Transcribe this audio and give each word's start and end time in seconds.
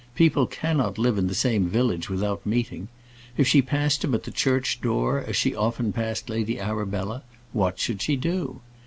People 0.15 0.47
cannot 0.47 0.97
live 0.97 1.19
in 1.19 1.27
the 1.27 1.35
same 1.35 1.67
village 1.67 2.09
without 2.09 2.43
meeting. 2.43 2.87
If 3.37 3.47
she 3.47 3.61
passed 3.61 4.03
him 4.03 4.15
at 4.15 4.23
the 4.23 4.31
church 4.31 4.81
door, 4.81 5.19
as 5.27 5.35
she 5.35 5.53
often 5.53 5.93
passed 5.93 6.27
Lady 6.27 6.59
Arabella, 6.59 7.21
what 7.53 7.77
should 7.77 8.01
she 8.01 8.15
do? 8.15 8.61